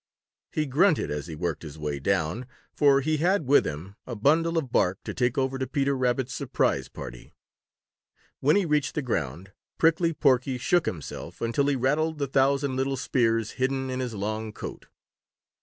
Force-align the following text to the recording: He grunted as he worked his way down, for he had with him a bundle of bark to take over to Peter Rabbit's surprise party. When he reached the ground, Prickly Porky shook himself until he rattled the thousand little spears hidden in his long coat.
He 0.51 0.65
grunted 0.65 1.11
as 1.11 1.27
he 1.27 1.35
worked 1.35 1.61
his 1.61 1.77
way 1.77 1.99
down, 1.99 2.47
for 2.73 3.01
he 3.01 3.17
had 3.17 3.45
with 3.45 3.67
him 3.67 3.93
a 4.07 4.15
bundle 4.15 4.57
of 4.57 4.71
bark 4.71 4.97
to 5.03 5.13
take 5.13 5.37
over 5.37 5.59
to 5.59 5.67
Peter 5.67 5.95
Rabbit's 5.95 6.33
surprise 6.33 6.89
party. 6.89 7.35
When 8.39 8.55
he 8.55 8.65
reached 8.65 8.95
the 8.95 9.03
ground, 9.03 9.51
Prickly 9.77 10.11
Porky 10.11 10.57
shook 10.57 10.87
himself 10.87 11.39
until 11.39 11.67
he 11.67 11.75
rattled 11.75 12.17
the 12.17 12.25
thousand 12.25 12.77
little 12.77 12.97
spears 12.97 13.51
hidden 13.61 13.91
in 13.91 13.99
his 13.99 14.15
long 14.15 14.53
coat. 14.53 14.87